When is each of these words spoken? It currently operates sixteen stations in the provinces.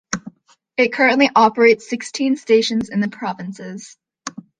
It 0.77 0.91
currently 0.93 1.29
operates 1.35 1.87
sixteen 1.87 2.35
stations 2.35 2.89
in 2.89 3.01
the 3.01 3.07
provinces. 3.07 3.97